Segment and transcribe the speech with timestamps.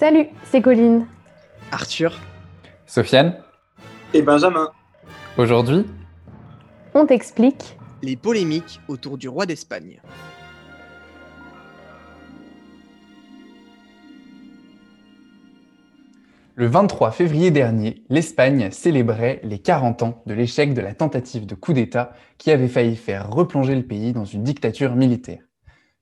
[0.00, 1.06] Salut, c'est Colline.
[1.70, 2.18] Arthur.
[2.86, 3.36] Sofiane.
[4.14, 4.70] Et Benjamin.
[5.36, 5.84] Aujourd'hui,
[6.94, 7.76] On t'explique.
[8.00, 10.00] Les polémiques autour du roi d'Espagne.
[16.56, 21.54] le 23 février dernier, l'Espagne célébrait les 40 ans de l'échec de la tentative de
[21.54, 25.49] coup d'État qui avait failli faire replonger le pays dans une dictature militaire.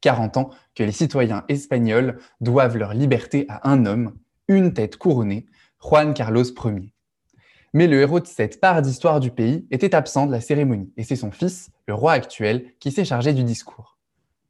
[0.01, 4.17] 40 ans que les citoyens espagnols doivent leur liberté à un homme,
[4.49, 5.47] une tête couronnée,
[5.83, 6.93] Juan Carlos Ier.
[7.75, 11.05] Mais le héros de cette part d'histoire du pays était absent de la cérémonie, et
[11.05, 13.99] c'est son fils, le roi actuel, qui s'est chargé du discours.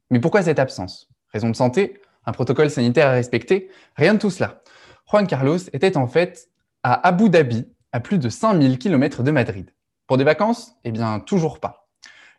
[0.09, 1.09] Mais pourquoi cette absence?
[1.33, 2.01] Raison de santé?
[2.25, 3.69] Un protocole sanitaire à respecter?
[3.95, 4.61] Rien de tout cela.
[5.09, 6.49] Juan Carlos était en fait
[6.83, 9.73] à Abu Dhabi, à plus de 5000 km de Madrid.
[10.07, 10.75] Pour des vacances?
[10.83, 11.87] Eh bien, toujours pas.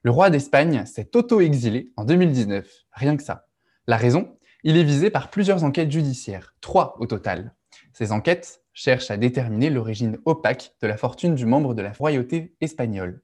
[0.02, 2.66] Le roi d'Espagne s'est auto-exilé en 2019,
[3.00, 3.48] rien que ça.
[3.86, 7.54] La raison Il est visé par plusieurs enquêtes judiciaires, trois au total.
[7.92, 12.54] Ces enquêtes cherchent à déterminer l'origine opaque de la fortune du membre de la royauté
[12.60, 13.22] espagnole.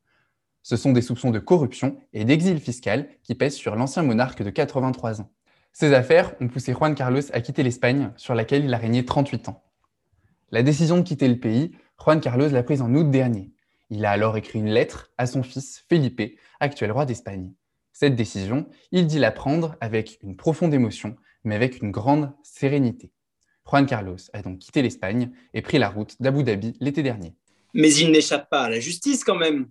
[0.63, 4.51] Ce sont des soupçons de corruption et d'exil fiscal qui pèsent sur l'ancien monarque de
[4.51, 5.31] 83 ans.
[5.73, 9.51] Ces affaires ont poussé Juan Carlos à quitter l'Espagne, sur laquelle il a régné 38
[9.51, 9.63] ans.
[10.51, 13.53] La décision de quitter le pays, Juan Carlos l'a prise en août dernier.
[13.91, 17.53] Il a alors écrit une lettre à son fils Felipe, actuel roi d'Espagne.
[17.99, 23.11] Cette décision, il dit la prendre avec une profonde émotion, mais avec une grande sérénité.
[23.67, 27.33] Juan Carlos a donc quitté l'Espagne et pris la route d'Abu Dhabi l'été dernier.
[27.73, 29.71] Mais il n'échappe pas à la justice quand même.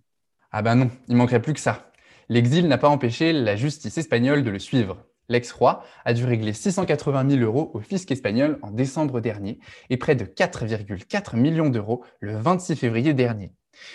[0.51, 1.91] Ah ben non, il manquerait plus que ça.
[2.27, 5.05] L'exil n'a pas empêché la justice espagnole de le suivre.
[5.29, 9.59] L'ex-roi a dû régler 680 000 euros au fisc espagnol en décembre dernier
[9.91, 13.53] et près de 4,4 millions d'euros le 26 février dernier.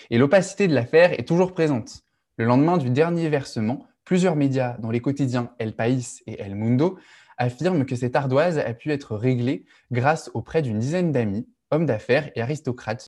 [0.09, 2.03] Et l'opacité de l'affaire est toujours présente.
[2.37, 6.99] Le lendemain du dernier versement, plusieurs médias, dont les quotidiens El País et El Mundo,
[7.39, 11.87] affirment que cette ardoise a pu être réglée grâce aux prêts d'une dizaine d'amis, hommes
[11.87, 13.07] d'affaires et aristocrates.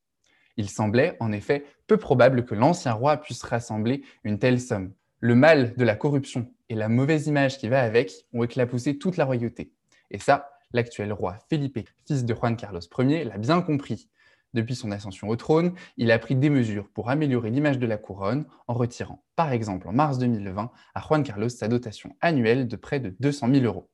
[0.57, 4.93] Il semblait, en effet, peu probable que l'ancien roi puisse rassembler une telle somme.
[5.19, 9.17] Le mal de la corruption et la mauvaise image qui va avec ont éclaboussé toute
[9.17, 9.73] la royauté.
[10.13, 14.09] Et ça, l'actuel roi Felipe, fils de Juan Carlos Ier, l'a bien compris.
[14.55, 17.97] Depuis son ascension au trône, il a pris des mesures pour améliorer l'image de la
[17.97, 22.77] couronne en retirant, par exemple en mars 2020, à Juan Carlos sa dotation annuelle de
[22.77, 23.91] près de 200 000 euros.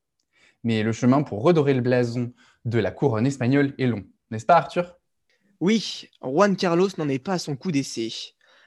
[0.65, 2.33] Mais le chemin pour redorer le blason
[2.65, 4.97] de la couronne espagnole est long, n'est-ce pas Arthur?
[5.61, 8.11] Oui, Juan Carlos n'en est pas à son coup d'essai.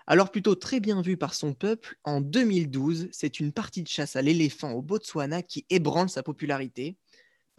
[0.07, 4.15] Alors plutôt très bien vu par son peuple, en 2012, c'est une partie de chasse
[4.15, 6.97] à l'éléphant au Botswana qui ébranle sa popularité.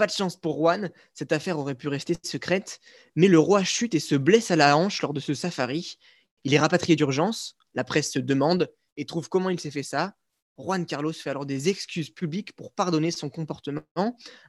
[0.02, 2.80] Pas de chance pour Juan, cette affaire aurait pu rester secrète,
[3.14, 5.96] mais le roi chute et se blesse à la hanche lors de ce safari.
[6.42, 10.16] Il est rapatrié d'urgence, la presse se demande et trouve comment il s'est fait ça.
[10.58, 13.84] Juan Carlos fait alors des excuses publiques pour pardonner son comportement,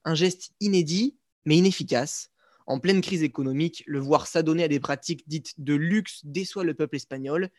[0.05, 2.31] un geste inédit mais inefficace.
[2.65, 6.73] En pleine crise économique, le voir s'adonner à des pratiques dites de luxe déçoit le
[6.73, 7.51] peuple espagnol.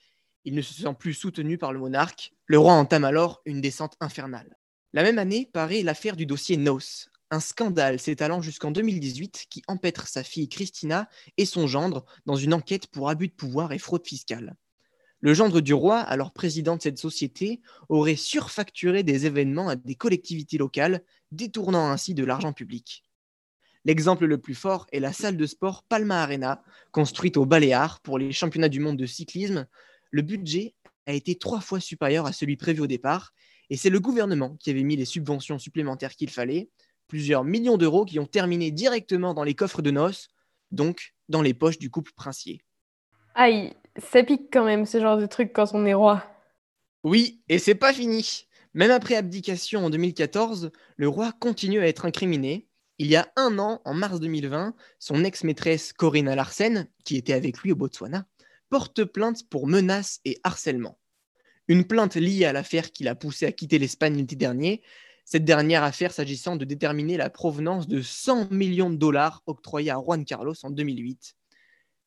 [0.44, 2.32] Il ne se sent plus soutenu par le monarque.
[2.46, 4.56] Le roi entame alors une descente infernale.
[4.94, 10.06] La même année paraît l'affaire du dossier Nos, un scandale s'étalant jusqu'en 2018 qui empêtre
[10.06, 14.06] sa fille Christina et son gendre dans une enquête pour abus de pouvoir et fraude
[14.06, 14.54] fiscale.
[15.20, 19.94] Le gendre du roi, alors président de cette société, aurait surfacturé des événements à des
[19.94, 21.02] collectivités locales,
[21.32, 23.02] détournant ainsi de l'argent public.
[23.84, 26.62] L'exemple le plus fort est la salle de sport Palma Arena,
[26.92, 29.66] construite au Baléares pour les championnats du monde de cyclisme.
[30.10, 30.74] Le budget
[31.06, 33.34] a été trois fois supérieur à celui prévu au départ,
[33.70, 36.68] et c'est le gouvernement qui avait mis les subventions supplémentaires qu'il fallait,
[37.08, 40.28] plusieurs millions d'euros qui ont terminé directement dans les coffres de noces,
[40.70, 42.62] donc dans les poches du couple princier.
[43.34, 46.24] Aïe, ça pique quand même ce genre de truc quand on est roi.
[47.02, 48.46] Oui, et c'est pas fini.
[48.74, 52.66] Même après abdication en 2014, le roi continue à être incriminé.
[52.98, 57.58] Il y a un an, en mars 2020, son ex-maîtresse Corinna Larsen, qui était avec
[57.58, 58.26] lui au Botswana,
[58.70, 60.98] porte plainte pour menaces et harcèlement.
[61.68, 64.82] Une plainte liée à l'affaire qui l'a poussé à quitter l'Espagne l'été dernier,
[65.24, 69.96] cette dernière affaire s'agissant de déterminer la provenance de 100 millions de dollars octroyés à
[69.96, 71.36] Juan Carlos en 2008.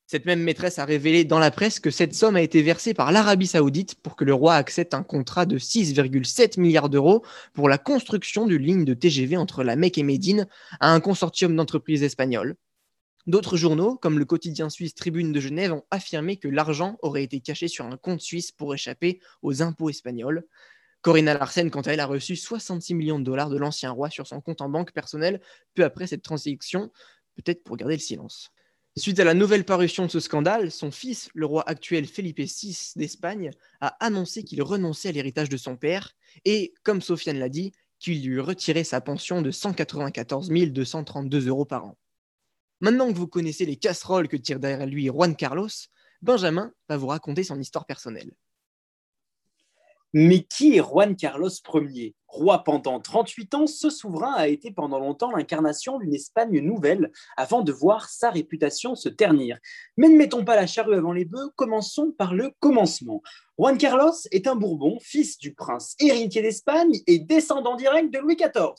[0.09, 3.11] Cette même maîtresse a révélé dans la presse que cette somme a été versée par
[3.11, 7.77] l'Arabie saoudite pour que le roi accepte un contrat de 6,7 milliards d'euros pour la
[7.77, 10.47] construction d'une ligne de TGV entre la Mecque et Médine
[10.79, 12.55] à un consortium d'entreprises espagnoles.
[13.25, 17.41] D'autres journaux, comme le quotidien suisse Tribune de Genève, ont affirmé que l'argent aurait été
[17.41, 20.45] caché sur un compte suisse pour échapper aux impôts espagnols.
[21.07, 24.27] Corinna Larsen, quant à elle, a reçu 66 millions de dollars de l'ancien roi sur
[24.27, 25.39] son compte en banque personnelle
[25.73, 26.91] peu après cette transaction,
[27.37, 28.51] peut-être pour garder le silence.
[28.97, 32.91] Suite à la nouvelle parution de ce scandale, son fils, le roi actuel Felipe VI
[32.97, 36.11] d'Espagne, a annoncé qu'il renonçait à l'héritage de son père
[36.43, 41.85] et, comme Sofiane l'a dit, qu'il lui retirait sa pension de 194 232 euros par
[41.85, 41.97] an.
[42.81, 45.69] Maintenant que vous connaissez les casseroles que tire derrière lui Juan Carlos,
[46.21, 48.33] Benjamin va vous raconter son histoire personnelle.
[50.13, 52.15] Mais qui est Juan Carlos Ier?
[52.27, 57.61] Roi pendant 38 ans, ce souverain a été pendant longtemps l'incarnation d'une Espagne nouvelle avant
[57.61, 59.57] de voir sa réputation se ternir.
[59.97, 63.21] Mais ne mettons pas la charrue avant les bœufs, commençons par le commencement.
[63.57, 68.35] Juan Carlos est un Bourbon, fils du prince héritier d'Espagne et descendant direct de Louis
[68.35, 68.73] XIV.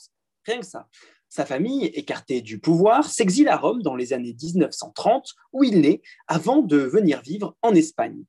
[0.45, 0.87] Rien que ça.
[1.27, 6.01] Sa famille, écartée du pouvoir, s'exile à Rome dans les années 1930, où il naît,
[6.27, 8.23] avant de venir vivre en Espagne.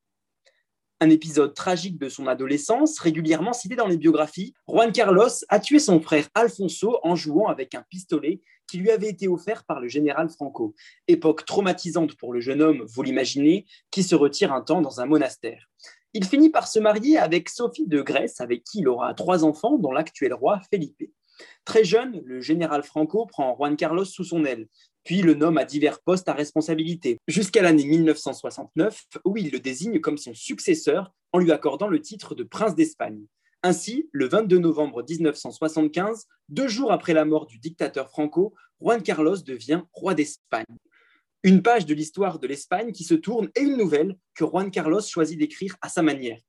[1.02, 5.78] Un épisode tragique de son adolescence, régulièrement cité dans les biographies, Juan Carlos a tué
[5.78, 9.88] son frère Alfonso en jouant avec un pistolet qui lui avait été offert par le
[9.88, 10.74] général Franco.
[11.08, 15.06] Époque traumatisante pour le jeune homme, vous l'imaginez, qui se retire un temps dans un
[15.06, 15.70] monastère.
[16.12, 19.78] Il finit par se marier avec Sophie de Grèce, avec qui il aura trois enfants,
[19.78, 21.10] dont l'actuel roi Felipe.
[21.64, 24.68] Très jeune, le général Franco prend Juan Carlos sous son aile,
[25.04, 30.00] puis le nomme à divers postes à responsabilité, jusqu'à l'année 1969, où il le désigne
[30.00, 33.24] comme son successeur en lui accordant le titre de prince d'Espagne.
[33.62, 39.36] Ainsi, le 22 novembre 1975, deux jours après la mort du dictateur Franco, Juan Carlos
[39.36, 40.64] devient roi d'Espagne.
[41.42, 45.02] Une page de l'histoire de l'Espagne qui se tourne et une nouvelle que Juan Carlos
[45.02, 46.40] choisit d'écrire à sa manière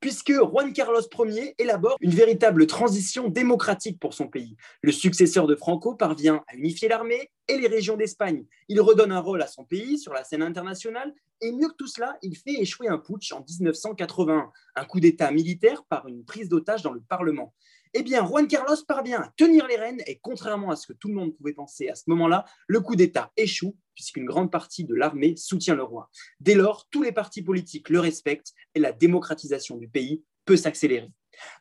[0.00, 4.56] puisque Juan Carlos Ier élabore une véritable transition démocratique pour son pays.
[4.82, 8.44] Le successeur de Franco parvient à unifier l'armée et les régions d'Espagne.
[8.68, 11.86] Il redonne un rôle à son pays sur la scène internationale et mieux que tout
[11.86, 16.48] cela, il fait échouer un putsch en 1981, un coup d'État militaire par une prise
[16.48, 17.54] d'otage dans le Parlement.
[17.94, 21.08] Eh bien, Juan Carlos parvient à tenir les rênes et contrairement à ce que tout
[21.08, 24.94] le monde pouvait penser à ce moment-là, le coup d'État échoue puisqu'une grande partie de
[24.94, 26.08] l'armée soutient le roi.
[26.38, 31.10] Dès lors, tous les partis politiques le respectent et la démocratisation du pays peut s'accélérer.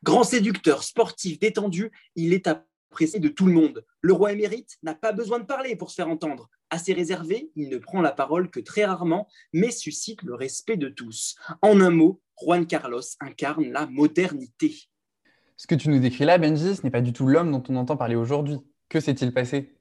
[0.03, 3.83] Grand séducteur, sportif, détendu, il est apprécié de tout le monde.
[4.01, 6.47] Le roi émérite n'a pas besoin de parler pour se faire entendre.
[6.69, 10.89] Assez réservé, il ne prend la parole que très rarement, mais suscite le respect de
[10.89, 11.35] tous.
[11.63, 14.75] En un mot, Juan Carlos incarne la modernité.
[15.57, 17.75] Ce que tu nous décris là, Benji, ce n'est pas du tout l'homme dont on
[17.75, 18.57] entend parler aujourd'hui.
[18.89, 19.73] Que s'est-il passé?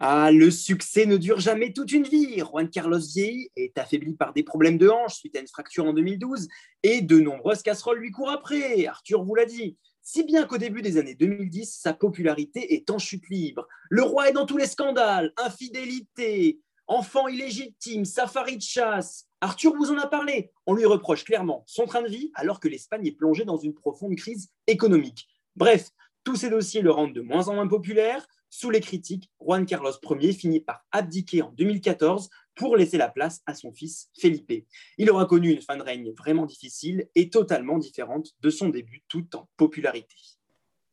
[0.00, 2.38] Ah, le succès ne dure jamais toute une vie.
[2.38, 5.92] Juan Carlos vieillit est affaibli par des problèmes de hanche suite à une fracture en
[5.92, 6.48] 2012
[6.82, 8.86] et de nombreuses casseroles lui courent après.
[8.86, 9.76] Arthur vous l'a dit.
[10.00, 13.66] Si bien qu'au début des années 2010, sa popularité est en chute libre.
[13.90, 19.26] Le roi est dans tous les scandales, infidélité, enfant illégitime, safari de chasse.
[19.40, 20.50] Arthur vous en a parlé.
[20.66, 23.74] On lui reproche clairement son train de vie alors que l'Espagne est plongée dans une
[23.74, 25.28] profonde crise économique.
[25.54, 25.90] Bref,
[26.24, 28.26] tous ces dossiers le rendent de moins en moins populaire.
[28.50, 33.42] Sous les critiques, Juan Carlos Ier finit par abdiquer en 2014 pour laisser la place
[33.46, 34.66] à son fils Felipe.
[34.96, 39.04] Il aura connu une fin de règne vraiment difficile et totalement différente de son début
[39.08, 40.16] tout en popularité.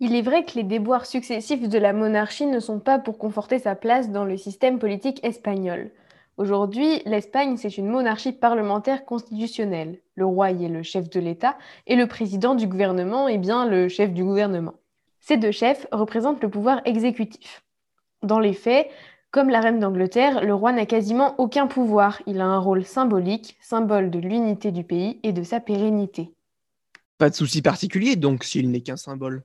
[0.02, 3.60] Il est vrai que les déboires successifs de la monarchie ne sont pas pour conforter
[3.60, 5.92] sa place dans le système politique espagnol.
[6.36, 10.02] Aujourd'hui, l'Espagne, c'est une monarchie parlementaire constitutionnelle.
[10.16, 11.58] Le roi y est le chef de l'État
[11.88, 14.74] et le président du gouvernement est bien le chef du gouvernement.
[15.22, 17.64] Ces deux chefs représentent le pouvoir exécutif.
[18.22, 18.90] Dans les faits,
[19.32, 22.22] comme la reine d'Angleterre, le roi n'a quasiment aucun pouvoir.
[22.28, 26.34] Il a un rôle symbolique, symbole de l'unité du pays et de sa pérennité.
[27.18, 29.44] Pas de souci particulier donc s'il n'est qu'un symbole.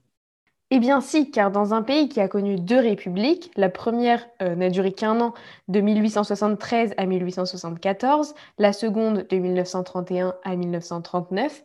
[0.72, 4.54] Eh bien si, car dans un pays qui a connu deux républiques, la première euh,
[4.54, 5.34] n'a duré qu'un an,
[5.66, 11.64] de 1873 à 1874, la seconde de 1931 à 1939,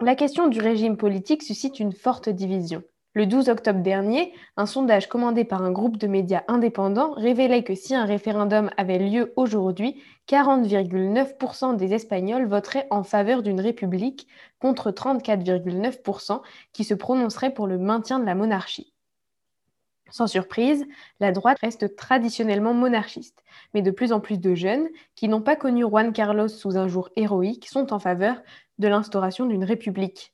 [0.00, 2.82] la question du régime politique suscite une forte division.
[3.12, 7.74] Le 12 octobre dernier, un sondage commandé par un groupe de médias indépendants révélait que
[7.74, 14.28] si un référendum avait lieu aujourd'hui, 40,9% des Espagnols voteraient en faveur d'une république
[14.60, 16.40] contre 34,9%
[16.72, 18.94] qui se prononceraient pour le maintien de la monarchie.
[20.12, 20.86] Sans surprise,
[21.18, 23.42] la droite reste traditionnellement monarchiste,
[23.74, 26.86] mais de plus en plus de jeunes qui n'ont pas connu Juan Carlos sous un
[26.86, 28.40] jour héroïque sont en faveur
[28.78, 30.32] de l'instauration d'une république.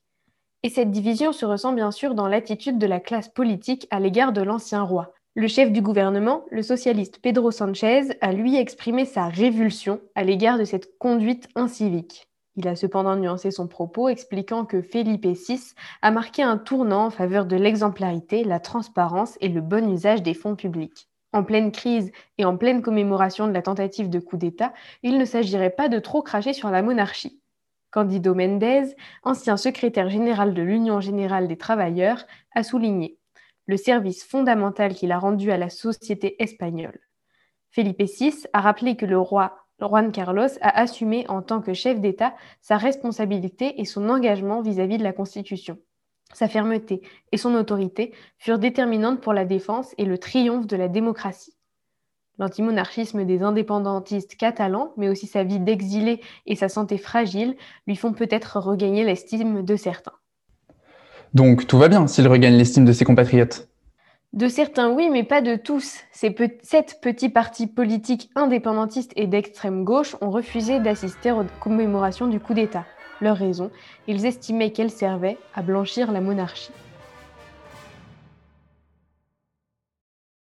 [0.63, 4.33] Et cette division se ressent bien sûr dans l'attitude de la classe politique à l'égard
[4.33, 5.13] de l'ancien roi.
[5.35, 10.57] Le chef du gouvernement, le socialiste Pedro Sanchez, a lui exprimé sa révulsion à l'égard
[10.57, 12.27] de cette conduite incivique.
[12.55, 17.09] Il a cependant nuancé son propos, expliquant que Felipe VI a marqué un tournant en
[17.11, 21.07] faveur de l'exemplarité, la transparence et le bon usage des fonds publics.
[21.33, 24.73] En pleine crise et en pleine commémoration de la tentative de coup d'État,
[25.03, 27.36] il ne s'agirait pas de trop cracher sur la monarchie.
[27.97, 33.17] Candido Mendez, ancien secrétaire général de l'Union générale des travailleurs, a souligné
[33.65, 36.99] le service fondamental qu'il a rendu à la société espagnole.
[37.71, 41.99] Felipe VI a rappelé que le roi Juan Carlos a assumé en tant que chef
[41.99, 45.79] d'État sa responsabilité et son engagement vis-à-vis de la Constitution.
[46.33, 47.01] Sa fermeté
[47.31, 51.56] et son autorité furent déterminantes pour la défense et le triomphe de la démocratie.
[52.39, 57.55] L'antimonarchisme des indépendantistes catalans, mais aussi sa vie d'exilé et sa santé fragile,
[57.87, 60.13] lui font peut-être regagner l'estime de certains.
[61.33, 63.67] Donc tout va bien s'il regagne l'estime de ses compatriotes
[64.33, 65.97] De certains, oui, mais pas de tous.
[66.11, 72.39] Ces sept petits partis politiques indépendantistes et d'extrême gauche ont refusé d'assister aux commémorations du
[72.39, 72.85] coup d'État.
[73.19, 73.71] Leur raison,
[74.07, 76.71] ils estimaient qu'elle servait à blanchir la monarchie.